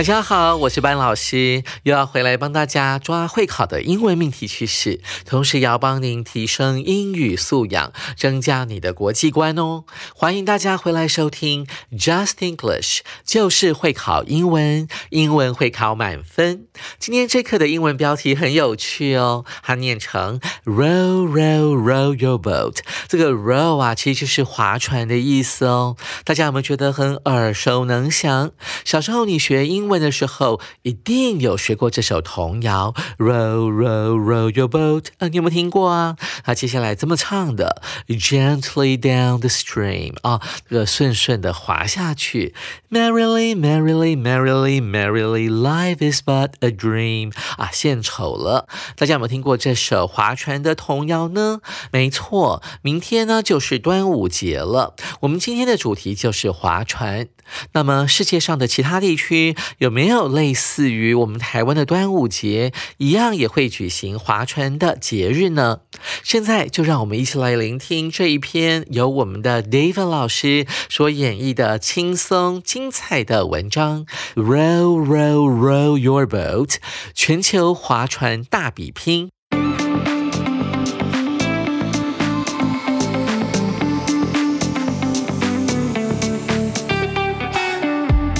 [0.00, 9.84] 大家好，我是班老师，又要回来帮大家抓会考的英文命题趋势，同时也要帮您提升英语素养，增加你的国际观哦。
[10.14, 16.64] 欢迎大家回来收听 Just English，就是会考英文，英文会考满分。
[16.98, 22.78] 今天这课的英文标题很有趣哦，它念成 Row row row your boat。
[23.06, 25.98] 这个 row 啊，其实是划船的意思哦。
[26.24, 28.52] 大家有没有觉得很耳熟能详？
[28.86, 35.06] 小时候你学英的时候，一定有学过这首童谣，Row, row, row your boat。
[35.18, 36.16] 啊，你有没有听过啊？
[36.44, 40.14] 那接下来这么唱的，Gently down the stream。
[40.22, 42.54] 啊，这个顺顺的滑下去
[42.90, 47.32] ，Merrily, merrily, merrily, merrily, life is but a dream。
[47.56, 48.66] 啊，献丑了。
[48.96, 51.60] 大家有没有听过这首划船的童谣呢？
[51.92, 54.94] 没错，明天呢就是端午节了。
[55.20, 57.28] 我们今天的主题就是划船。
[57.72, 65.80] 那么世界上的其他地区有没有类似于我们台湾的端午节一样也会举行划船的节日呢？
[66.22, 74.05] 现在就让我们一起来聆听这一篇由我们的 David 老师所演绎的轻松精彩的文章。
[74.35, 76.75] Row, row, row your boat，
[77.13, 79.29] 全球划船大比拼。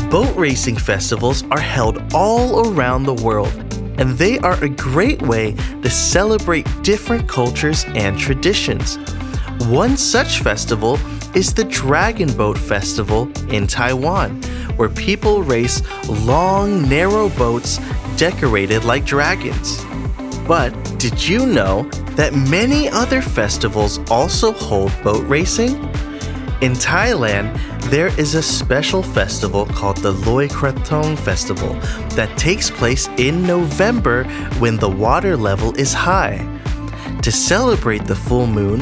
[0.10, 3.52] Boat racing festivals are held all around the world,
[3.98, 8.98] and they are a great way to celebrate different cultures and traditions.
[9.70, 11.00] One such festival
[11.35, 14.43] is the Dragon Boat Festival in Taiwan,
[14.77, 17.79] where people race long, narrow boats
[18.17, 19.85] decorated like dragons.
[20.47, 21.85] But did you know
[22.17, 25.77] that many other festivals also hold boat racing?
[26.61, 27.59] In Thailand,
[27.91, 31.73] there is a special festival called the Loi Krathong Festival
[32.17, 34.25] that takes place in November
[34.59, 36.47] when the water level is high.
[37.23, 38.81] To celebrate the full moon,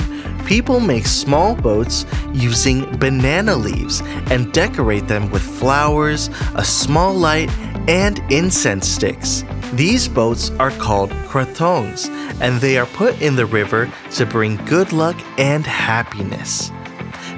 [0.49, 4.01] people make small boats using banana leaves
[4.31, 7.51] and decorate them with flowers, a small light,
[7.87, 9.45] and incense sticks.
[9.75, 12.09] These boats are called krathongs,
[12.41, 16.73] and they are put in the river to bring good luck and happiness.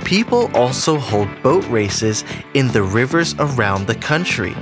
[0.04, 4.54] People also hold boat races in the rivers around the country.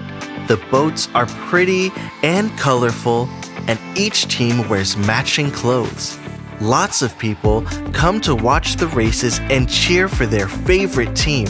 [0.47, 1.93] The boats are pretty
[2.23, 3.29] and colorful,
[3.67, 6.18] and each team wears matching clothes.
[6.61, 11.47] Lots of people come to watch the races and cheer for their favorite team.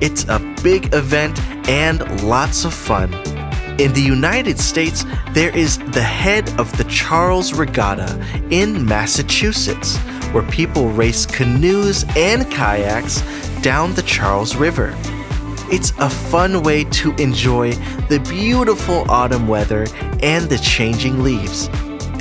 [0.00, 3.12] It's a big event and lots of fun.
[3.80, 9.96] In the United States, there is the head of the Charles Regatta in Massachusetts,
[10.30, 13.20] where people race canoes and kayaks
[13.62, 14.94] down the Charles River.
[15.72, 17.72] It's a fun way to enjoy
[18.08, 19.86] the beautiful autumn weather
[20.22, 21.68] and the changing leaves.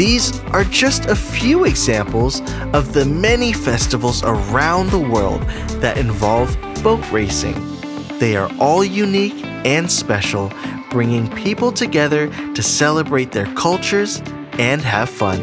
[0.00, 2.42] These are just a few examples
[2.72, 5.40] of the many festivals around the world
[5.80, 7.54] that involve boat racing.
[8.18, 10.50] They are all unique and special,
[10.90, 14.22] bringing people together to celebrate their cultures
[14.58, 15.40] and have fun.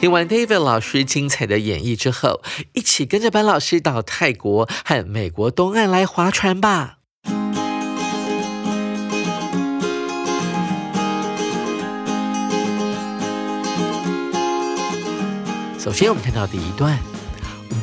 [0.00, 2.40] 听完 David 老师精彩的演绎之后，
[2.72, 7.00] 一起跟着班老师到泰国和美国东岸来划船吧。
[15.85, 16.97] 首先，我们看到第一段。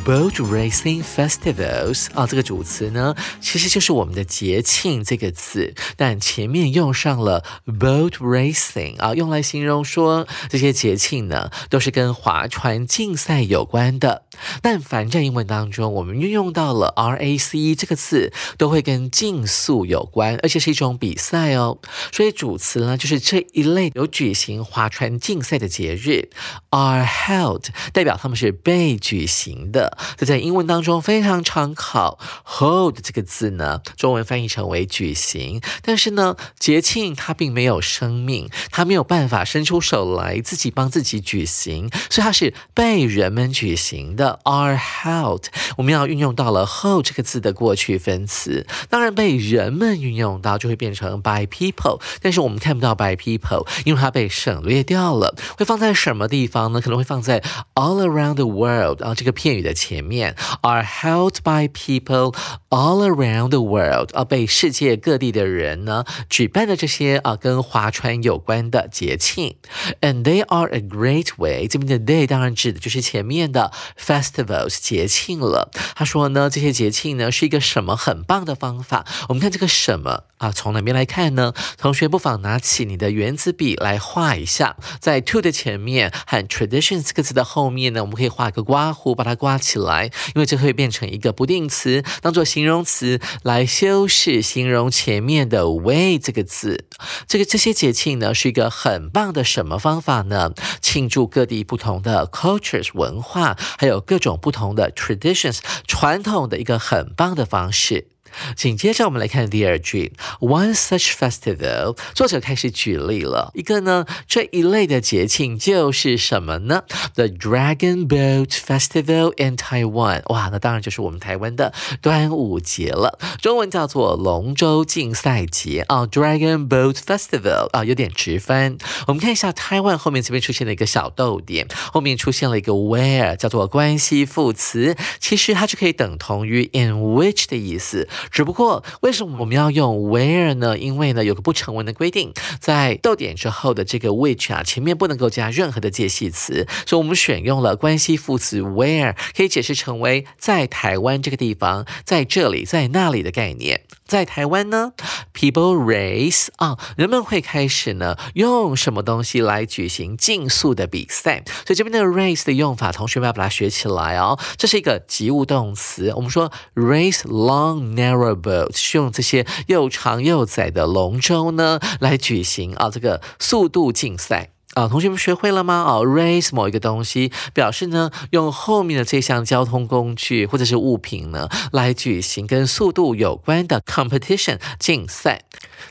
[0.04, 14.25] Boat racing festivals 啊，这个主词呢，其实就是我们的节庆这个字，但前面用上了 boat racing 啊，用来形容说这些节庆呢，都是跟划船竞赛有关的。
[14.60, 21.78] 但凡在英文当中，我们运用到了 race 这个字，都会跟竞速有关，而且是一种比赛哦。
[22.10, 26.31] 所以主词呢，就是这一类有举行划船竞赛的节日
[26.70, 29.92] ，are held，代表他们是被举行的。
[30.17, 35.61] 这在英文当中非常常考，hold 这个字呢，中文翻译成为举行。
[35.83, 44.41] 但是呢，节庆它并没有生命，它没有办法伸出手来自己帮自己举行，所以它是被人们举行的。
[44.44, 45.44] are held，
[45.77, 55.35] 我们要运用到了 hold 这个字的过去分词，当然被人们运用到就会变成 by people，但是我们看不到 by people，因为它被省略掉了。
[55.56, 56.81] 会放在什么地方呢？
[56.81, 57.41] 可能会放在
[57.75, 62.37] all around the world 啊这个片语的前面，are held by people
[62.69, 69.56] all around the world 啊被世界各地的人呢举办的这些啊跟划船有关的节庆
[70.00, 71.67] ，and they are a great way。
[71.67, 75.70] 这边的 they 当然指的就是前面的 festivals 节庆了。
[75.96, 79.05] 他说呢，这些节庆呢是一个什么很棒的方法？
[79.28, 81.52] 我们看这个什么啊，从哪边来看呢？
[81.76, 96.85] 同学不妨拿起你的圆珠笔来画一下，在 to 的前面和 tradition 这个词的后面呢，我们可以画个刮胡，把它刮起起来，因为这会变成一个不定词，当做形容词来修饰形容前面的 way 这个字。
[97.27, 100.53] 这个这些节庆呢，是一个很棒的什么方法呢？
[100.81, 108.09] 庆祝各地不同的 cultures 文化，还有各种不同的 traditions 传统的一个很棒的方式。
[108.56, 113.50] 紧接着，我们来看第二句，One such festival，作者开始举例了。
[113.55, 116.82] 一个呢，这一类的节庆就是什么呢
[117.14, 125.85] ？The Dragon Boat Festival in Taiwan，哇，那当然就是我们台湾的端午节了，中文叫做龙舟竞赛节。
[125.88, 128.76] 啊，Dragon Boat Festival 啊，有点直翻。
[129.06, 138.08] 我们看一下 Taiwan 后面这边出现了一个小逗点，后面出现了一个 where，叫做关系副词，其实它就可以等同于 in which 的意思。
[138.31, 140.79] 只不过，为什么我们要用 where 呢？
[140.79, 153.83] 因为呢，有个不成文的规定，在逗点之后的这个 which 啊，前面不能够加任何的介系词，所以我们选用了关系副词 where，可以解释成为在台湾这个地方，在这里，在那里的概念。
[154.12, 154.93] 在台湾呢
[155.32, 161.43] ，people race 啊，人们会开始呢用什么东西来举行竞速的比赛？
[161.64, 164.38] 所以这边的 race 的用法，同学们要把它学起来哦。
[164.59, 174.50] 这是一个及物动词，我们说 race long narrow boat 是用这些又长又窄的龙舟呢来举行啊这个速度竞赛。
[174.75, 175.85] 啊，同学们学会了吗？
[175.87, 185.43] 哦，raise 某一个东西，表示呢用后面的这项交通工具或者是物品呢来举行跟速度有关的 competition 竞赛。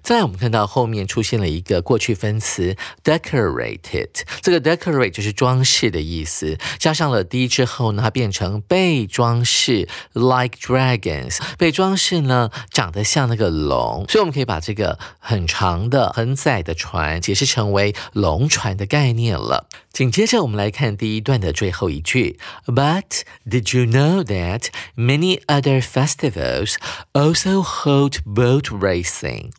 [0.01, 4.09] 再来，我们看到后面出现了一个过去分词 decorated，
[4.41, 19.68] 这个 decorate 就是装饰的意思，加上了 d 之后呢，它变成被装饰，like dragons，被装饰呢长得像那个龙，所以我们可以把这个很长的、很窄的船解释成为龙船的概念了。
[19.92, 24.66] 紧接着，我们来看第一段的最后一句，But did you know that
[24.96, 26.76] many other festivals
[27.12, 29.52] also hold boat racing？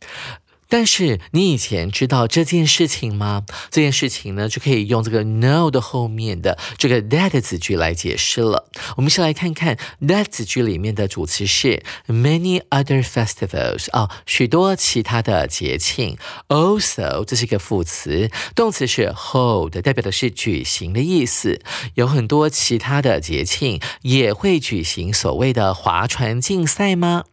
[0.73, 3.45] 但是你以前知道这件事情吗？
[3.71, 8.71] 这件事情呢，就可以用这个 know 的后面的这个 that 子句来解释了。
[8.97, 16.17] 我们先来看看 that 子句里面的主词是 many other festivals 啊，许多其他的节庆。
[16.49, 21.61] Also，这是一个副词，动词是 hold，代表的是举行的意思。
[21.97, 27.25] 有很多其他的节庆也会举行所谓的划船竞赛吗？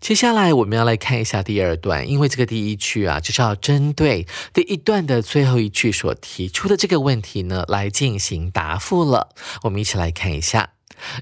[0.00, 9.28] 接下来我们要来看一下第二段，因为这个第一句啊，就是要针对第一段的最后一句所提出的这个问题呢，来进行答复了。
[9.62, 10.70] 我们一起来看一下。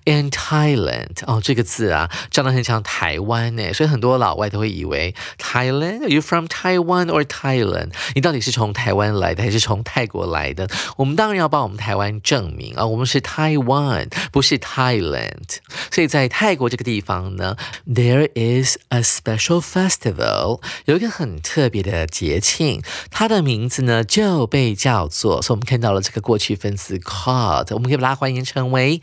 [0.05, 7.91] In Thailand，哦，这个字啊，长得很像台湾呢，所以很多老外都会以为 Thailand，Are you from Taiwan or Thailand？
[8.15, 10.69] 你到底是从台湾来的还是从泰国来的？
[10.97, 15.59] 我们当然要帮我们台湾证明啊，我们是 Taiwan，不是 Thailand。
[15.91, 29.01] 所以在泰国这个地方呢，There is a special festival，有一个很特别的节庆，它的名字呢就被叫做，所以我们看到了这个过去分词 called，我们可以把它还原成为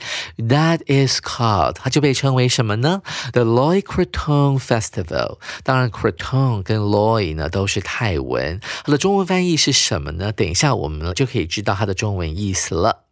[0.58, 0.78] that。
[0.88, 3.02] Is called，它就被称为什么呢
[3.34, 5.38] ？The Loy Krathong Festival。
[5.64, 10.32] 当然，Krathong 跟 Loy 呢都是泰文，它的中文翻译是什么呢？
[10.32, 13.04] 等一下我们就可以知道它的中文意思了。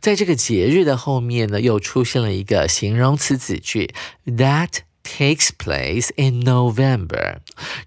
[0.00, 3.92] 在这个节日的后面呢，又出现了一个形容词子句
[4.26, 4.68] ，That
[5.02, 7.38] takes place in November。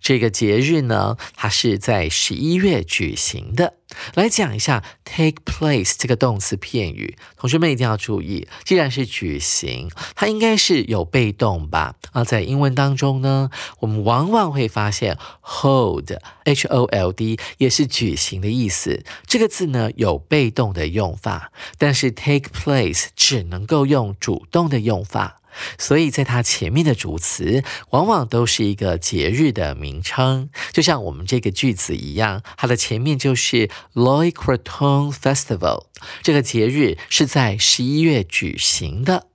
[0.02, 3.77] 这个节日呢，它是在十一月举行的。
[4.16, 11.96] 来讲一下 take place 这个动词片语，同学们一定要注意，既然是举行，它应该是有被动吧？
[12.12, 16.12] 啊，在英文当中呢，我们往往会发现 hold
[16.46, 19.04] h o l d 也是举行的意思。
[19.26, 25.42] 这个字呢有被动的用法，但是 take place 只能够用主动的用法。
[25.78, 35.86] 所以，在它前面的主词往往都是一个节日的名称，就像我们这个句子一样，它的前面就是 Loy Croton Festival，
[36.22, 39.28] 这个节日是在十一月举行的。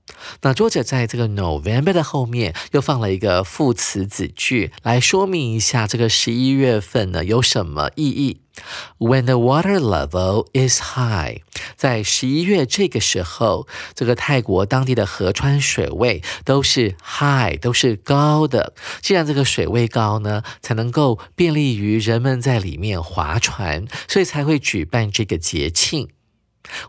[0.42, 8.41] 那作者在这个 November 的后面又放了一个副词子句，来说明一下这个十一月份呢有什么意义。
[8.98, 11.40] When the water level is high，
[11.74, 18.74] 在十一月这个时候，这个泰国当地的河川水位都是 high，都是高的。
[19.00, 26.10] 既然这个水位高呢，才能够便利于人们在里面划船，所以才会举办这个节庆。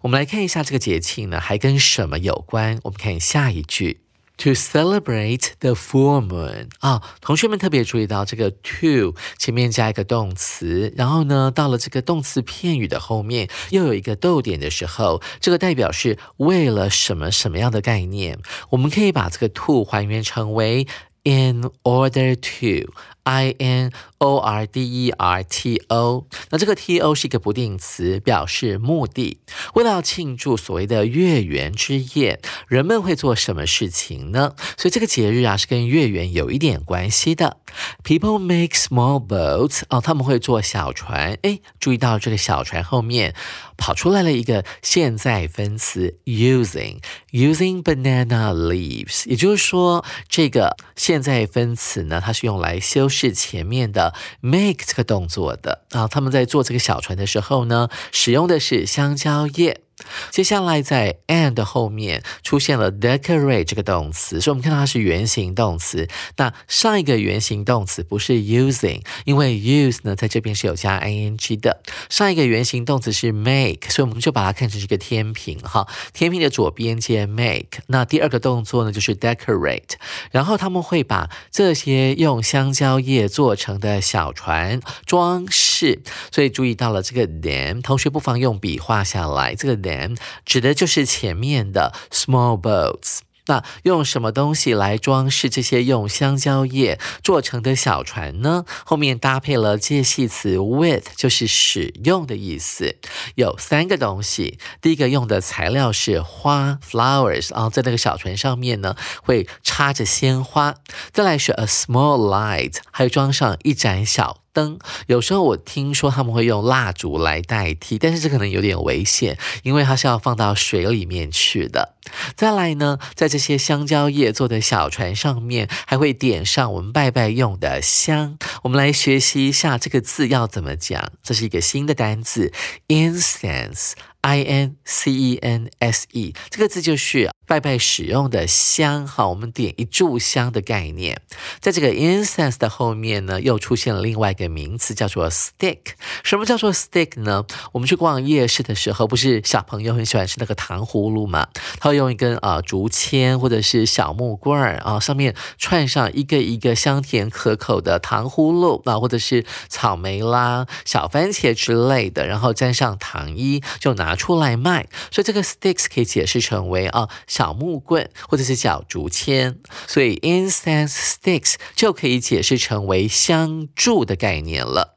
[0.02, 2.80] 我们来看一下这个节庆呢，还跟什么有关？
[2.84, 4.02] 我们看下一句
[4.38, 18.38] ，to celebrate the full moon 啊，同学们特别注意到这个 to 前面加一个动词，然后呢，到了这个动词片语的后面又有一个逗点的时候，这个代表是为了什么什么样的概念？
[18.70, 20.88] 我们可以把这个 to 还原成为
[21.24, 22.92] in order to。
[23.26, 29.40] I N O R D E R T O，那这个 T O 是一个不定词，表示目的。
[29.76, 34.56] 为了要庆祝所谓的月圆之夜，人们会做什么事情呢？
[34.78, 37.58] 所以这个节日啊是跟月圆有一点关系的。
[38.04, 41.38] People make small boats，哦，他们会做小船。
[41.42, 43.34] 哎，注意到这个小船后面
[43.78, 53.10] 跑出来了一个现在分词 using，using banana leaves，也就是说这个现在分词呢，它是用来修。
[53.10, 59.83] 饰前面的 make 这个动作的啊，他们在做这个小船的时候呢，使用的是香蕉叶。
[60.32, 66.08] 接下来在 and 后面出现了 decorate 这个动词，所以我们看到它是原形动词。
[66.38, 71.82] 那上一个原形动词不是 using，因为 use 呢在这边是有加 ing 的。
[72.10, 77.84] 上一个原形动词是 make，所以我们就把它看成是一个天平哈，天平的左边接 make。
[77.88, 79.94] 那第二个动作呢就是 decorate，
[80.32, 86.02] 然后他们会把这些用香蕉叶做成的小船装饰。
[86.32, 89.83] 所以注意到了这个 them，同学不妨用笔画下来这个。
[89.84, 93.20] Them 指的就是前面的 small boats。
[93.48, 98.64] 那用什么东西来装饰这些用香蕉叶做成的小船呢？
[98.86, 102.96] 后面搭配了介系词 with，就是使用的意思。
[103.36, 110.76] 有三个东西，第一个用的材料是花 flowers 啊，在那个小船上面呢会插着鲜花。
[111.12, 114.43] 再来是 a small light，还有装上一盏小。
[114.54, 121.96] 灯有时候我听说他们会用蜡烛来代替，但是这可能有点危险，因为它是要放到水里面去的。
[122.36, 128.38] 再来呢，在这些香蕉叶做的小船上面，还会点上我们拜拜用的香。
[128.62, 132.54] 我们来学习一下这个字要怎么讲，这是一个新的单字
[132.88, 133.94] ，incense。
[134.24, 141.22] I N C E N S E 这个字就是拜拜使用的香，哈，我们点一炷香的概念。
[141.60, 145.80] 在这个 incense 的后面呢，又出现了另外一个名词，叫做 stick。
[146.24, 147.46] 什么叫做 stick 呢？
[147.74, 151.50] 我们去逛夜市的时候，不是小朋友很喜欢吃那个糖葫芦吗？
[151.82, 164.13] 他会用一根啊竹签或者是小木棍儿啊，上面串上一个一个香甜可口的糖葫芦啊，或者是草莓啦、小番茄之类的，然后沾上糖衣，就拿。
[164.16, 174.93] 出来卖，所以这个 sticks 可以解释成为啊小木棍或者是小竹签，所以 incense sticks 就可以解释成为香柱的概念了。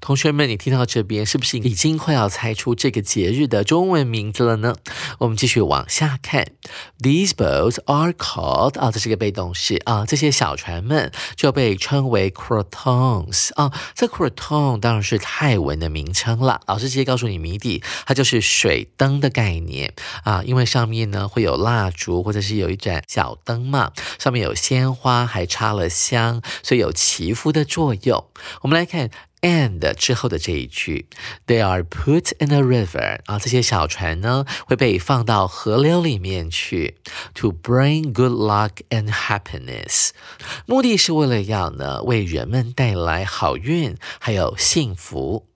[0.00, 4.74] 同学们，你听到这边是不是已经快要猜出这个节日的中文名字了呢？
[5.18, 6.46] 我们继续往下看
[7.00, 13.72] ，These boats are called 啊，这是个被动式啊，这些小船们就被称为 crotons 啊。
[13.94, 16.60] 这 croton 当然是泰文的名称了。
[16.66, 28.24] 老师直接告诉你谜底，它就是水灯的概念啊，因为上面呢会有蜡烛或者是有一盏小灯嘛，上面有鲜花，还插了香，所以有祈福的作用。
[28.62, 29.10] 我们来看。
[29.42, 31.06] And 之后的这一句
[31.46, 36.96] ，They are put in a river 啊，这些小船呢会被放到河流里面去
[37.34, 40.10] ，to bring good luck and happiness，
[40.66, 45.46] 目的是为了要呢为人们带来好运还有幸福。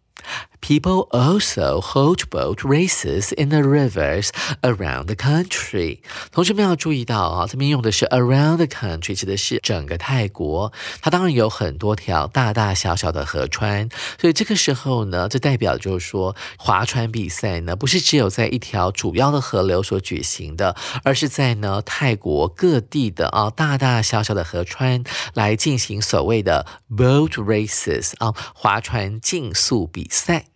[0.67, 4.31] People also hold boat races in the rivers
[4.63, 6.01] around the country。
[6.33, 10.73] 同学们要注意到啊，这边用的是 around the country，指的是整个泰国。
[11.01, 13.89] 它当然有很多条大大小小的河川，
[14.21, 25.05] 所以这个时候呢，这代表就是说，划船比赛呢，不是只有在一条主要的河流所举行的，而是在呢泰国各地的啊大大小小的河川
[25.35, 30.47] 来进行所谓的 boat races 啊划船竞速比赛。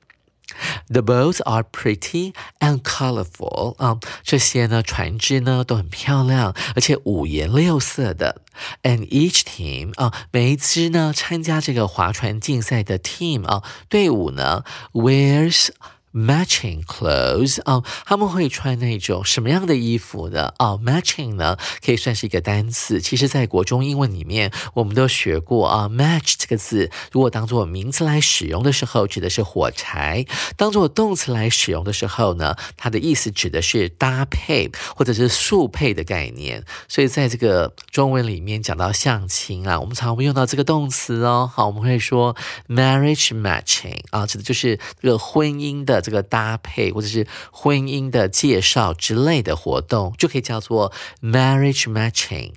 [0.88, 8.42] The boats are pretty and colorful 啊，这些呢船只呢都很漂亮，而且五颜六色的。
[8.82, 15.68] And each team 啊，每一支呢参加这个划船竞赛的 team 啊队伍呢 wears。
[16.12, 20.52] Matching clothes 啊，他们会穿那种什么样的衣服呢？
[20.56, 23.00] 啊，matching 呢可以算是一个单词。
[23.00, 30.24] 其实，在国中英文里面，我们都学过啊，match 这个字，如果当做名词来使用的时候，指的是火柴；
[30.56, 36.64] 当做动词来使用的时候呢，它的意思指的是搭配或者是速配的概念。
[36.88, 41.48] 所以，在这个中文里面讲到相亲啊，我们常常会用到这个动词哦。
[41.54, 42.34] 好，我们会说
[42.68, 45.99] marriage matching 啊，指的就是这个婚姻的。
[46.00, 50.92] 这个搭配或者是婚姻的介绍之类的活动，就可以叫做
[51.22, 52.52] marriage matching。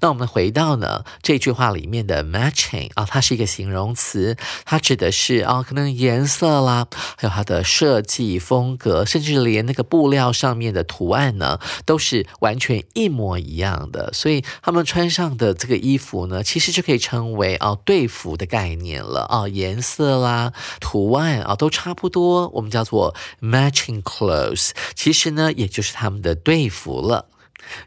[0.00, 14.12] 那我们回到呢这句话里面的 matching 啊，它是一个形容词，它指的是啊，可能颜色啦，还有它的设计风格，甚至连那个布料上面的图案呢，都是完全一模一样的。
[14.12, 24.70] 所以他们穿上的这个衣服呢，其实就可以称为啊对服的概念了啊，颜色啦、图案啊都差不多，我们叫做 matching clothes。
[24.94, 27.28] 其实呢，也就是他们的队服了。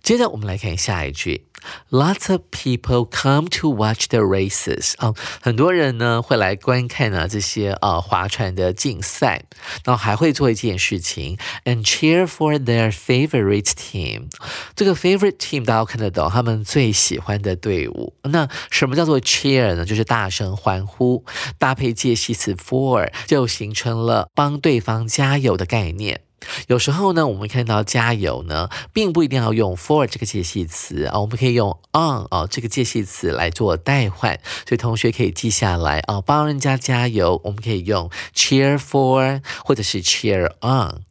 [0.01, 1.46] 接着我们来看下一句。
[1.89, 9.43] Lots of people come to watch the races 啊，很多人呢会来观看呢这些啊划船的竞赛，
[9.83, 14.27] 然后还会做一件事情，and cheer for their favorite team。
[14.75, 18.13] 这个 favorite team 大家看得懂，他们最喜欢的队伍。
[18.23, 19.85] 那什么叫做 cheer 呢？
[19.85, 21.25] 就是大声欢呼，
[21.57, 26.21] 搭配介系词 for，就形成了帮对方加油的概念。
[26.67, 41.01] 有时候呢，我们看到加油呢，并不一定要用 for 这个介系词啊，我们可以用 on 啊这个介系词来做代换，所以同学可以记下来啊，帮人家加油，我们可以用 cheer for 或者是 cheer on。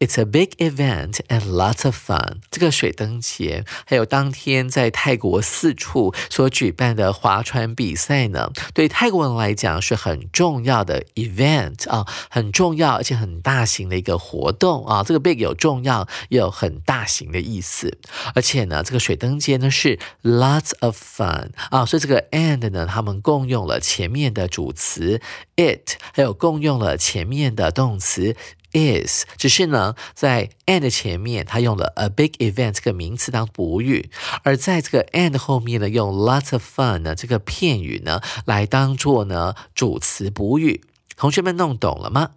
[0.00, 2.36] It's a big event and lots of fun。
[2.50, 15.02] 这个水灯节，还有当天在泰国四处所举办的划船比赛呢，对泰国人来讲是很重要的 event 啊，很重要而且很大型的一个活动啊。
[15.02, 17.98] 这个 big 有重要，也有很大型的意思。
[18.34, 25.20] 而且呢，这个水灯节呢是 lots of fun 啊，所以这个 and 呢，他们共用了前面的主词
[25.56, 28.34] it，还有共用了前面的动词。
[28.72, 34.10] is，只是呢，在 and 前面，它用了 a big event 这个名词当补语，
[34.42, 40.82] 而在这个 and 后面呢，用 lots of fun 呢这个片语呢来当做呢主词补语。
[41.16, 42.30] 同学们弄懂了吗？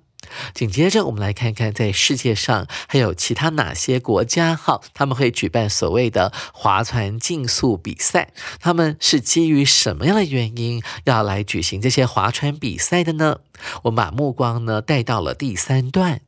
[0.54, 8.30] 紧接着，我们来看看在世界上还有其他哪些国家，哈，他们会举办所谓的划船竞速比赛。
[8.60, 13.40] 他们是基于什么样的原因要来举行这些划船比赛的呢？
[13.84, 16.22] 我们把目光呢带到了第三段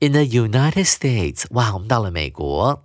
[0.00, 2.82] ，In the United States，哇，我们到了美国。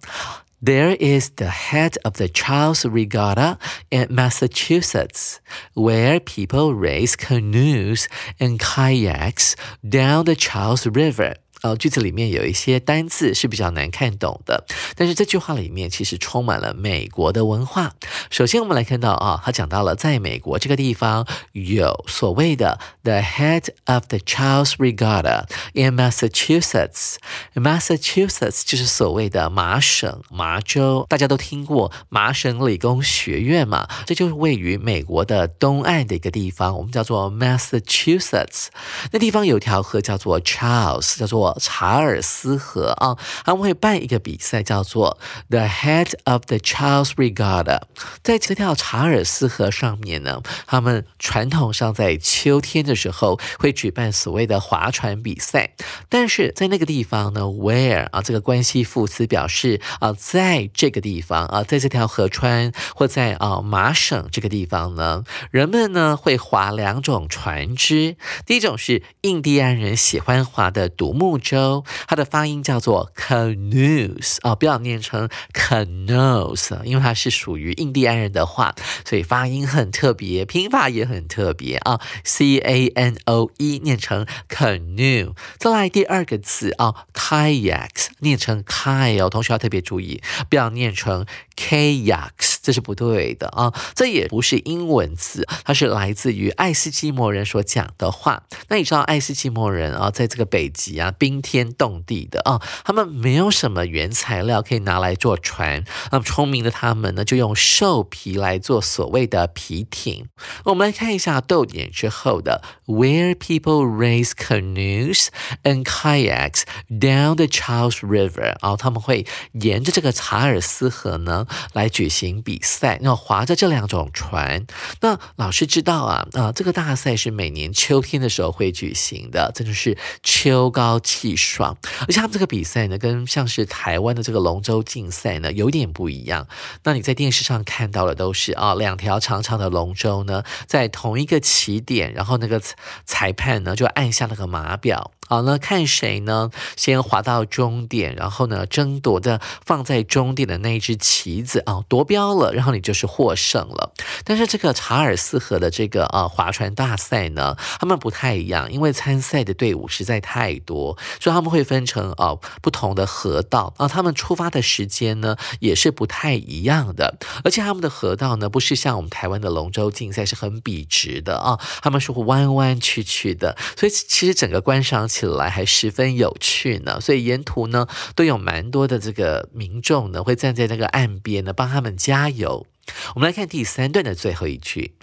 [0.61, 3.59] There is the head of the Charles Regatta
[3.91, 5.39] in Massachusetts,
[5.75, 8.07] where people race canoes
[8.39, 9.55] and kayaks
[9.87, 11.35] down the Charles River.
[11.63, 14.63] 呃，句子里面有一些单字是比较难看懂的，
[14.95, 17.93] 但是这句话里面其实充满了美国的文化。
[18.29, 27.15] 首先，我们来看到啊，他讲到了在美国这个地方有所谓的 the head of the Charles Regatta in Massachusetts。
[27.55, 33.87] Massachusetts 就是所谓的麻省麻州，大家都听过麻省理工学院嘛？
[34.05, 38.67] 这就是位于美国的东岸的一个地方，我们叫做 Massachusetts。
[39.11, 41.46] 那地方有条河叫做 Charles，叫做。
[41.59, 45.17] 查尔斯河啊，他们会办一个比赛，叫做
[45.49, 47.81] The Head of the Charles Regatta。
[48.23, 55.71] 在这条查尔斯河上面呢，他们传统上在秋天的时候会举办所谓的划船比赛。
[56.09, 68.17] 但是在那个地方呢，Where 啊，这个关系副词表示啊，在这个地方啊，在这条河川或在啊麻省这个地方呢，人们呢会划两种船只。
[68.45, 71.36] 第一种是印第安人喜欢划的独木。
[71.37, 78.73] 木舟，它的发音叫做 canoes 啊，不要念成 canoes，因为它是属于印第安人的话，
[79.05, 85.33] 所以发音很特别，拼法也很特别啊，c a n o e 念成 canoe。
[85.59, 92.56] 再来第二个字啊，kayaks 念成 kay 哦，同学要特别注意，不要念成 kayaks。
[92.67, 93.73] 这是不对的啊！
[93.95, 98.43] 这也不是英文字，它是来自于爱斯基摩人所讲的话。
[98.67, 105.85] 那你知道爱斯基摩人啊，在这个北极啊，冰天冻地的啊，他们没有什么原材料可以拿来做船。
[106.11, 110.27] 那么聪明的他们呢，就用兽皮来做所谓的皮艇。
[110.65, 115.27] 我们来看一下逗点之后的 Where people raise canoes
[115.63, 122.56] and kayaks down the Charles River 啊，他们会沿着这个查尔斯河呢来举行比。
[122.57, 124.65] 比赛，那划着这两种船，
[125.01, 131.77] 那老师知道啊啊，这个大赛是每年秋天的时候会举行的，真的是秋高气爽。
[132.01, 136.47] 而且他们这个比赛呢，跟像是台湾的这个龙舟竞赛呢，有点不一样。
[136.83, 142.59] 那你在电视上看到的都是啊，两条长长的龙舟呢，在同一个起点，然后那个
[143.05, 145.11] 裁判呢就按下那个码表。
[145.29, 146.49] 好，那看谁呢？
[146.77, 153.93] 先滑到终点，然后呢，争夺的放在终点的那一只旗子啊，夺标了，然后你就是获胜了。
[154.23, 175.07] 但是这个查尔斯河的这个呃划船大赛呢，他们不太一样，因为参赛的队伍实在太多，所以他们会分成啊不同的河道啊，他们出发的时间呢也是不太一样的，而且他们的河道呢不是像我们台湾的龙舟竞赛是很笔直的啊，他们是弯弯曲曲的，所以其实整个观赏。
[175.07, 182.67] 起来还十分有趣呢，所以沿途呢都有蛮多的这个民众呢会站在那个岸边呢帮他们加加油。
[183.15, 184.93] 我们来看第三段的最后一句。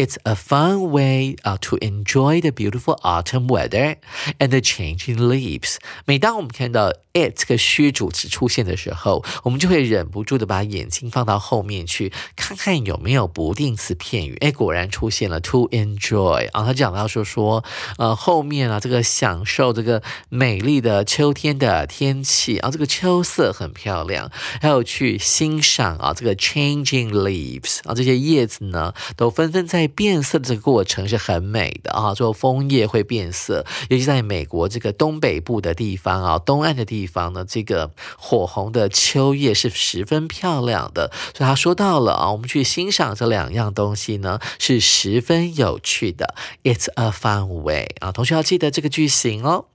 [0.00, 3.96] It's a fun way uh, to enjoy the beautiful autumn weather
[4.38, 5.76] and the changing leaves.
[6.06, 14.38] 每当我们看到 it 这个虚主词出现的时候，我们就会忍不住的把眼睛放到后面去，看看有没有不定词片语。
[14.40, 17.62] 哎，果然出现了 to enjoy 啊，他讲到说说，
[17.98, 24.30] 呃，后面啊，这个享受这个美丽的秋天的天气啊，这个秋色很漂亮，
[24.62, 29.89] 还有去欣赏啊，这个 changing leaves 啊，这些叶子呢，都纷纷在。
[29.90, 41.10] 变色的这个过程是很美的啊，做枫叶会变色，尤其在美国这个东北部的地方啊，东岸的地方呢，这个火红的秋叶是十分漂亮的。
[41.34, 46.34] 所以他说到了啊，我们去欣赏这两样东西呢，是十分有趣的。
[46.62, 49.66] It's a fun way 啊，同学要记得这个句型哦。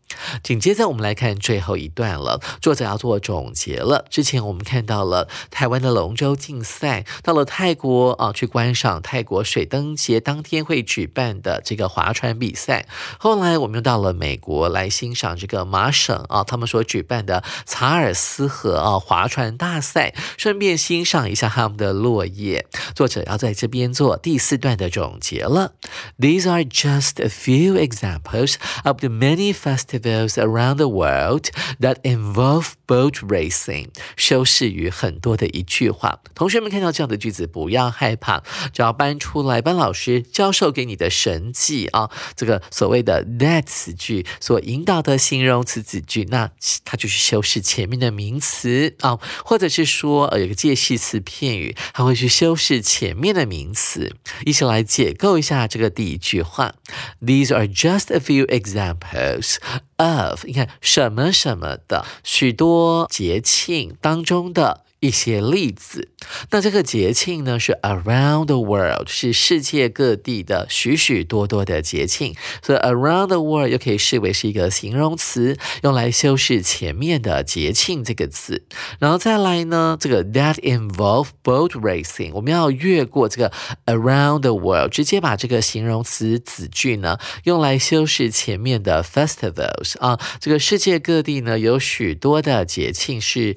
[0.44, 2.40] 紧接着，我们来看最后一段了。
[2.62, 4.06] 作者要做总结了。
[4.10, 12.88] 之前我们看到了台湾的龙舟竞赛，到了泰国啊，去观赏泰国水灯节当天会举办的这个划船比赛。
[13.18, 22.66] 后来我们又到了美国来欣赏这个麻省啊，他们所举办的查尔斯河啊划船大赛，顺便欣赏一下他们的落叶。
[22.94, 25.74] 作者要在这边做第四段的总结了。
[26.20, 30.05] These are just a few examples of the many festivals.
[30.06, 36.20] Festivals around the world that involve boat racing，修饰于很多的一句话。
[36.34, 46.52] 同学们看到这样的句子，不要害怕，只要搬出来，班老师教授给你的神迹啊，这个所谓的 that 词句所引导的形容词子句，那
[46.84, 54.16] 它就是修饰前面的名词啊，或者是说呃有个介系词片语，它会去修饰前面的名词。
[54.46, 56.76] 一起来解构一下这个第一句话
[57.22, 59.58] ：These are just a few examples。
[59.98, 64.85] of，你看什么什么的许多节庆当中的。
[65.02, 66.10] 一些例子，
[66.50, 78.64] 那这个节庆呢是 around the world，是世界各地的许许多多的节庆，所以 around the world 又可以视为是一个形容词，用来修饰前面的节庆这个词。
[78.98, 83.52] 然后再来呢，这个 that involve boat racing，我们要越过这个
[83.86, 93.56] around the world，直接把这个形容词子句呢用来修饰前面的 festivals 啊，这个世界各地呢有许多的节庆是。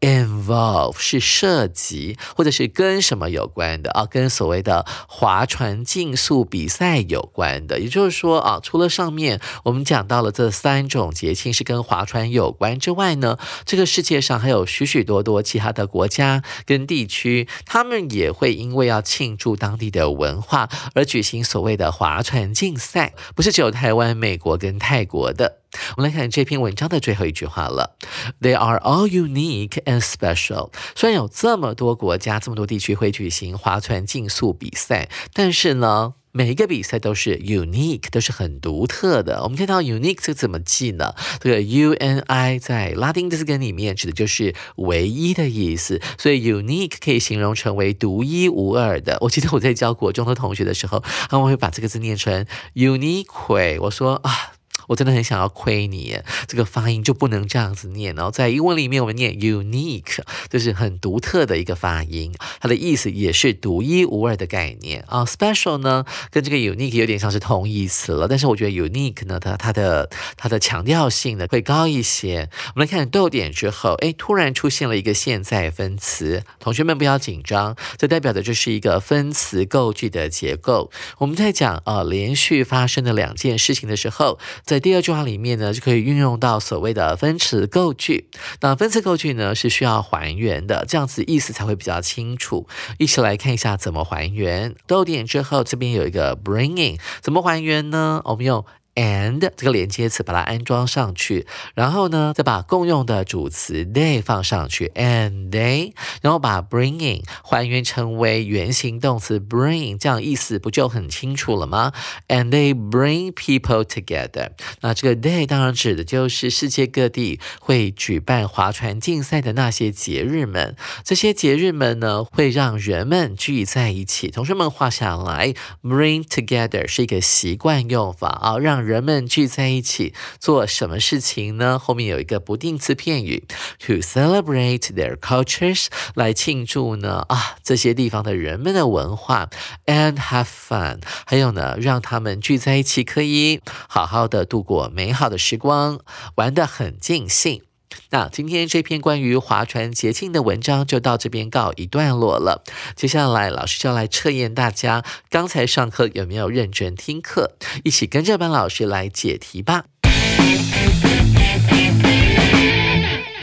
[0.00, 4.06] Involve 是涉及或者是跟什么有关的啊？
[4.06, 7.80] 跟所谓的划船竞速比赛有关的。
[7.80, 25.58] 也就是说啊，除了上面我们讲到了这三种节庆是跟划船有关之外呢，这个世界上还有许许多多其他的国家跟地区，他们也会因为要庆祝当地的文化而举行所谓的划船竞赛，不是只有台湾、美国跟泰国的。
[25.96, 27.96] 我们来看这篇文章的最后一句话了。
[28.40, 30.70] They are all unique and special。
[30.94, 39.42] 虽然有这么多国家、这么多地区会举行划船竞速比赛，但是呢，每一个比赛都是 unique，都是很独特的。
[39.42, 41.14] 我们看到 unique 这怎么记呢？
[41.40, 49.18] 这个 U N I 在拉丁字根里面指的就是唯一的意思，所以 unique 可以形容成为独一无二的。
[49.20, 53.80] 我记得我在教国中的同学的时候，他们会把这个字念成 unique。
[53.80, 54.52] 我说啊。
[54.88, 58.14] 我真的很想要亏你，这个发音就不能这样子念。
[58.14, 60.18] 然后在英文里面，我们念 unique，
[60.50, 65.24] 就是很独特的一个发音，它的意思也是独一无二的概念啊。
[65.24, 72.48] special 呢，跟这个 unique 有点像是同义词了，但是我觉得 unique 呢，它它的它的强调性呢会高一些。
[72.74, 80.90] 我们来看逗点之后，哎，突然出现了一个现在分词，同学们不要紧张，这代表的就是一个分词构句的结构。
[81.18, 88.28] 我们在讲啊连续发生的两件事情的时候，在第二句话里面呢，就可以运用到所谓的分词构句。
[88.60, 92.66] 那分词构句呢，是需要还原的，这样子意思才会比较清楚。
[92.98, 94.74] 一起来看一下怎么还原。
[94.86, 98.22] 逗点之后，这边有一个 bringing，怎么还原呢？
[98.24, 98.64] 我们用。
[98.98, 111.92] And 这个连接词把它安装上去，然后呢，再把共用的主词 they 放上去，and they，然后把 bringing 还原成为原形动词 bring，这样意思不就很清楚了吗
[112.26, 114.50] ？And they bring people together。
[114.80, 120.74] 那这个 they 当然指的就是世界各地会举办划船竞赛的那些节日们。
[121.04, 124.28] 这些节日们呢，会让人们聚在一起。
[124.28, 128.87] 同学们画下来，bring together 是一个习惯用法啊，让。
[128.88, 131.78] 人们聚在一起做什么事情呢？
[131.78, 133.44] 后面有一个不定词片语
[133.78, 139.50] ，to celebrate their cultures，来庆祝呢啊这些地方的人们的文化
[139.84, 146.00] ，and have fun，还有呢让他们聚在一起可以好好的度过美好的时光，
[146.36, 147.67] 玩得很尽兴。
[148.10, 152.62] 那今天这篇关于划船节庆的文章就到这边告一段落了。
[152.94, 157.52] 接下来老师就来测验大家刚才上课有没有认真听课，
[157.84, 159.84] 一起跟着班老师来解题吧。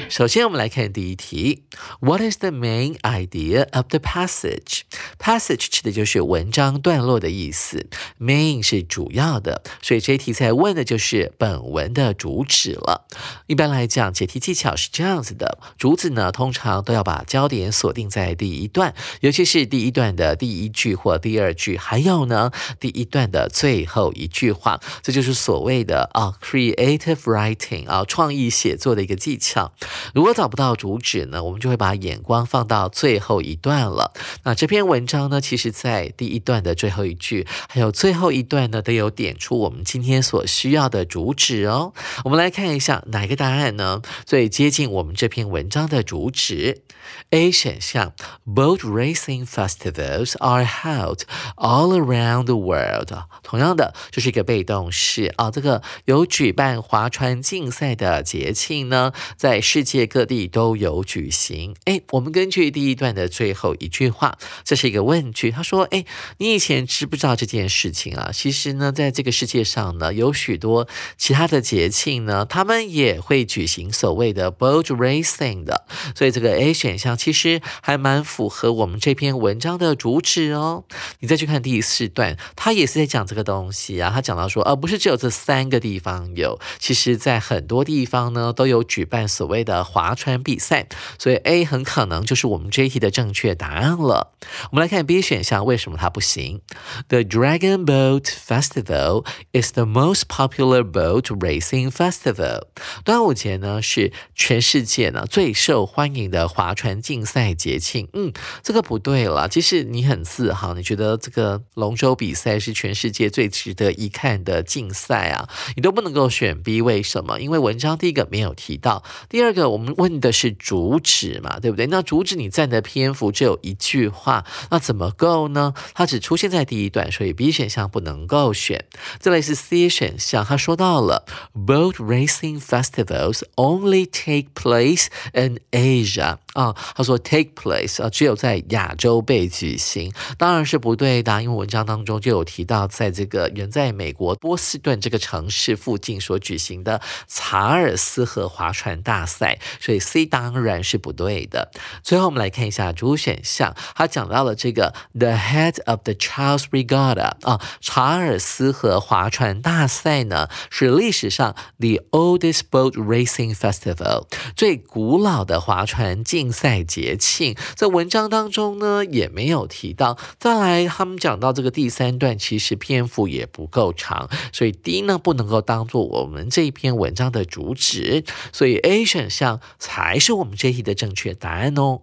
[0.08, 1.64] 首先，我们来看第一题。
[2.00, 4.82] What is the main idea of the passage?
[5.20, 7.88] Passage 指的就是文章段落的意思
[8.20, 13.08] ，main 是主要的，所以这题在问的就是本文的主旨了。
[13.48, 24.80] 一般来讲，解题技巧是这样子的：主旨呢，通常都要把焦点锁定在第一段，尤其是第一段的第一句或第二句，还有呢，第一段的最后一句话。
[25.02, 29.74] 这就是所谓的啊，creative writing 啊，创意写作的一个技巧。
[30.14, 34.14] 如果找不到主旨呢，我们就会把眼光放到最后一段了。
[34.44, 41.94] 那这篇文章呢，其实在第一段的最后一句，还有最后一段呢，都有点出我们今天所需要的主旨哦。
[42.24, 46.84] 我们来看一下哪个答案呢，最接近我们这篇文章的主旨
[47.30, 48.14] ？A 选项
[48.46, 51.22] ，Boat racing festivals are held
[51.56, 53.12] all around the world。
[53.44, 55.52] 同样的，就是一个被动式啊。
[55.52, 61.74] 这个有举办划船竞赛的节庆呢，在世界各地都有举行。
[61.86, 65.52] 哎，我们根据第一段的最后一句话，这是一个问句。
[65.52, 66.04] 他说：“哎，
[66.40, 68.32] 你以前知不知道这件事情啊？
[68.34, 75.86] 其实呢，在这个世界上呢，有许多其他的节庆呢，他们也会举行所谓的 boat racing 的。
[76.16, 80.86] 所以这个 A 选项其实还蛮符合我们这篇文章的主旨哦。
[81.20, 84.12] 你再去看第四段，他也是在讲这个东西啊。
[84.14, 90.88] 他讲到说，而不是只有这三个地方有，其实在很多地方呢，都有举办所谓的划船比赛。
[91.18, 94.34] 所以 A 很可能就是我们这一题的正确答案了。
[94.72, 96.62] 我们来看 B 选项，为什么它不行
[97.10, 102.68] ？The Dragon Boat Festival is the most popular boat racing festival。
[103.04, 108.08] 端午节呢是全世界呢最受欢迎的划船竞赛节庆。
[108.14, 108.32] 嗯，
[108.64, 109.48] 这个不对了。
[109.48, 116.82] 即使你很自豪，你觉得这个龙舟比赛是全世界最值得一看的竞赛啊，你都不能够选 B。
[116.82, 117.40] 为什么？
[117.40, 121.88] 因为文章第一个没有提到，第二个我们问的是主旨嘛，对不对？
[121.88, 125.74] 那主旨你占的篇幅只有一句话，那怎么够呢？
[125.94, 128.86] 它只出现在第一段，所以 B 选项不能够选。
[129.20, 149.55] 再来是 C 选项，他说到了 boat racing festivals only take place in Asia 啊，他说 take place 啊，只有在亚洲被举行，当然是不对的，因为文章当中就有提到，在这个远在美国波士顿这个城市附近所举行的查尔斯河划船大赛。
[149.80, 151.72] 所以 C 当然是不对的。
[152.04, 170.18] 最后我们来看一下主选项，他讲到了这个 The head of the Charles Regatta 啊，查尔斯河划船大赛呢是历史上 the oldest boat racing festival 最古老的划船竞赛节庆，在文章当中呢也没有提到。
[170.40, 179.45] 再来，他们讲到这个第三段，其实篇幅也不够长，所以 D 呢不能够当做我们这一篇文章的主旨，所以 A 选项
[179.80, 182.02] 才是我们这题的正确答案哦。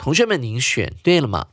[0.00, 1.46] 同学们，您选对了吗？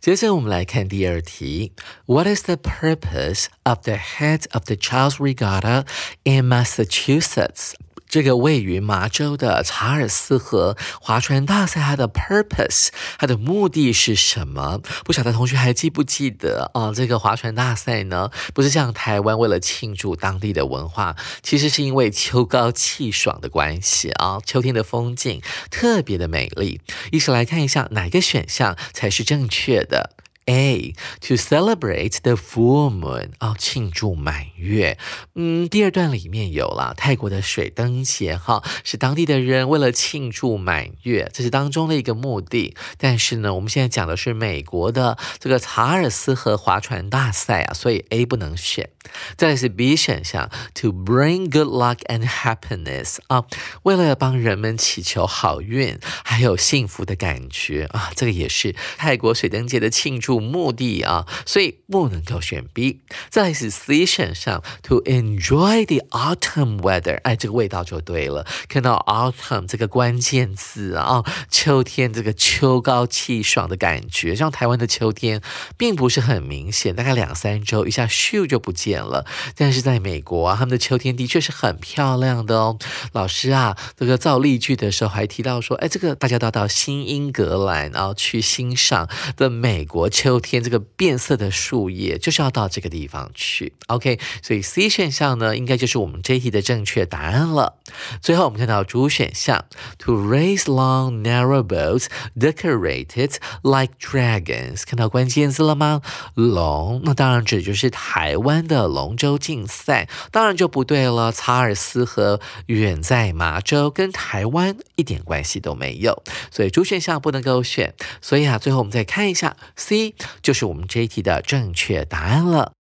[0.00, 1.72] 接着我们来看第二题
[2.06, 5.86] ：What is the purpose of the head of the Charles Regatta
[6.24, 7.74] in Massachusetts？
[8.08, 12.88] 这个位于麻州的查尔斯河划船大赛，它的 purpose，
[13.18, 14.80] 它的目的是什么？
[15.04, 16.92] 不晓得同学还记不记得啊？
[16.94, 26.80] 这个划船大赛呢，不是像台湾为了庆祝当地的文化，其实是因为秋高气爽的关系啊，秋天的风景特别的美丽。
[27.10, 30.10] 一起来看一下哪个选项才是正确的。
[30.46, 34.96] A to celebrate the full moon 啊，庆祝满月。
[35.34, 42.76] 嗯，第二段里面有了泰国的水灯节哈，是当地的人为了庆祝满月，这是当中的一个目的。
[42.96, 48.90] 但是呢，我们现在讲的是美国的这个查尔斯河划船大赛啊，所以 A 不能选。
[49.36, 53.44] 再来是 B 选项，to bring good luck and happiness 啊，
[53.84, 63.00] 为了帮人们祈求好运还有幸福的感觉啊，这个也是泰国水灯节的庆祝目的啊，所以不能够选 B。
[63.30, 75.40] 再是 C 选项，to enjoy the autumn weather，哎，这个味道就对了，看到 autumn 这个关键字啊，秋天这个秋高气爽的感觉，像台湾的秋天
[75.76, 78.96] 并不是很明显，大概两三周一下咻就不见。
[78.96, 82.78] 了，但是在美国啊，他们的秋天的确是很漂亮的哦。
[83.12, 93.74] 老师啊，这个造例句的时候还提到说，哎，这个大家都到新英格兰，然后去欣赏的美国秋秋天这个变色的树叶，就是要到这个地方去。
[93.86, 97.76] OK，所以 C 选项呢，应该就是我们这一题的正确答案了。
[98.20, 99.66] 最后我们看到主选项
[99.98, 106.02] ，To raise long narrow boats decorated like dragons，看到关键字了吗？
[106.34, 108.96] 龙，那当然指就是台湾的。
[108.96, 117.94] 龙舟竞赛当然就不对了，查尔斯河远在麻州，跟台湾一点关系都没有，所以主选项不能够选。
[118.22, 120.10] 所以啊，最后我们再看一下，C
[120.42, 122.72] 就是我们这一题的正确答案了。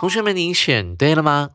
[0.00, 1.50] 同学们，您选对了吗？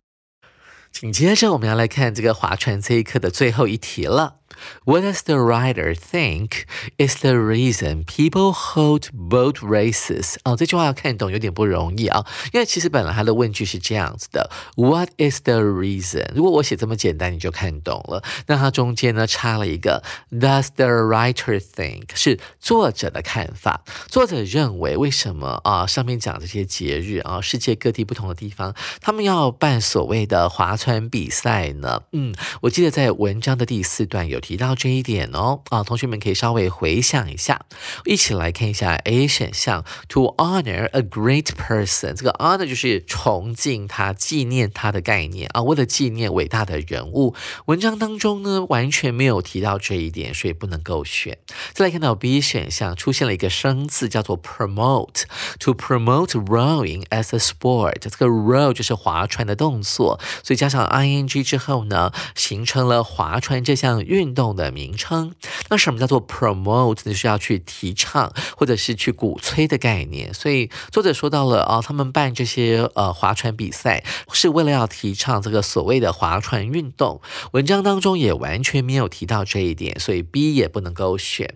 [0.91, 4.37] 紧接着我们要来看这个划船这一课的最后一题了。
[4.85, 6.65] What does the writer think
[6.97, 10.35] is the reason people hold boat races？
[10.43, 16.27] 哦，这句话要看懂有点不容易啊，因为其实本来它的问句是这样子的：What is the reason？
[16.33, 18.23] 如果我写这么简单，你就看懂了。
[18.47, 22.03] 那它中间呢插了一个 Does the writer think？
[22.13, 23.83] 是作者的看法。
[24.07, 25.85] 作者认为为什么啊？
[25.85, 32.03] 上面讲这些节日啊，世界各地不同的地方，他们要办所谓的划船比赛呢？
[32.13, 34.39] 嗯，我记得在文章的第四段有。
[34.45, 37.65] 提到这一点哦，啊，同学们可以稍微回想一下，
[38.03, 47.33] 一起来看一下 A 选项，to honor a great person，这个 honor 就是崇敬他、纪念他的概念啊，为了纪念伟大的人物。
[47.65, 51.39] 文章当中呢完全没有提到这一点，所以不能够选。
[51.73, 64.34] 再来看到 B 选项出现了一个生字，叫做 promote，to promote rowing as a sport，这个 row 就是划船的动作，所以加上 ing 之后呢，形成了划船这项运。
[64.35, 65.33] 动的名称，
[65.69, 66.95] 那什么叫做 promote？
[66.95, 70.33] 就是要去提倡或者是去鼓吹的概念。
[70.33, 77.21] 所以作者说到了啊，他们办这些呃划船比赛是为了要提倡这个所谓的划船运动。
[77.53, 81.55] 文章当中也完全没有提到这一点，所以 B 也不能够选。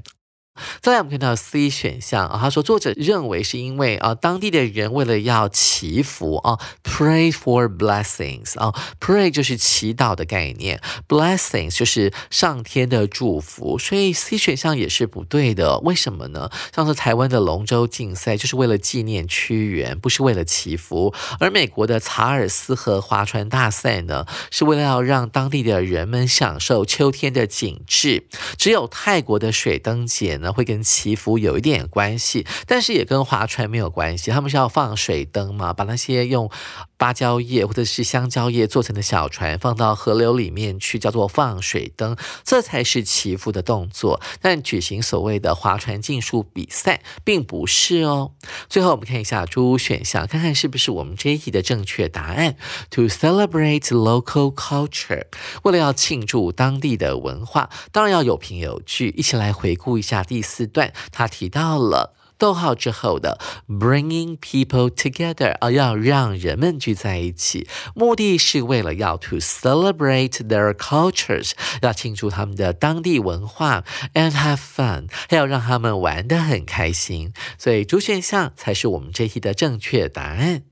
[0.82, 15.80] 再来，我们看到 C 选项啊，他说作者认为是因为啊，当地的人为了要祈福啊，pray for blessings 啊，pray 就是祈祷的概念，blessings 就是上天的祝福，所以 C 选项也是不对的。
[15.80, 16.50] 为什么呢？
[16.76, 28.28] 像是台湾的龙舟竞赛就是为了纪念屈原，不是为了祈福；而美国的查尔斯河划船大赛呢，是为了要让当地的人们享受秋天的景致。
[28.58, 30.48] 只有泰国的水灯节呢。
[30.51, 34.31] 会跟祈福有一点关系，但是也跟划船没有关系。
[34.31, 36.49] 他们是要放水灯嘛，把那些用
[36.97, 44.21] 芭蕉叶或者是香蕉叶做成的小船放到河流里面去，叫做放水灯，这才是祈福的动作。
[44.41, 48.31] 但举行所谓的划船竞速比赛，并不是哦。
[48.67, 52.55] 最后我们看一下诸选项，看看是不是我们这一题的正确答案。
[52.91, 55.25] To celebrate local culture，
[55.63, 59.09] 为了要庆祝当地的文化，当然要有凭有据。
[59.15, 77.34] 一起来回顾一下第第四段，他提到了逗号之后的 bringing people together，啊，要让人们聚在一起，目的是为了要 to celebrate their cultures，要庆祝他们的当地文化，and have fun，还要让他们玩得很开心。
[77.58, 80.69] 所以主选项才是我们这题的正确答案。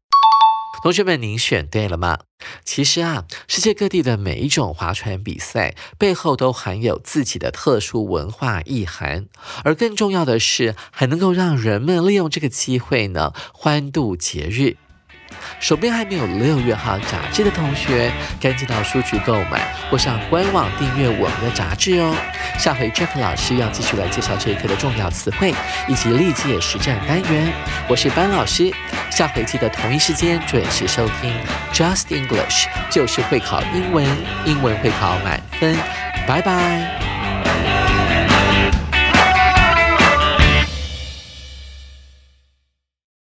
[0.84, 2.20] 同学们，您选对了吗？
[2.64, 9.26] 其实啊，世界各地的每一种划船比赛背后都含有自己的特殊文化意涵，
[9.64, 14.78] 而更重要的是，还能够让人们利用这个机会呢，欢度节日。
[15.60, 22.16] 手边还没有六月号杂志的同学，赶紧到书局购买或上官网订阅我们的杂志哦。
[22.58, 25.54] 下回 Jack 老师要继续来介绍这一课的重要词汇
[25.88, 27.52] 以及历届实战单元。
[27.88, 28.72] 我是班老师，
[29.10, 31.34] 下回记得同一时间准时收听
[31.74, 34.06] Just English，就是会考英文，
[34.46, 35.78] 英文会考满分。
[36.28, 37.17] 拜拜。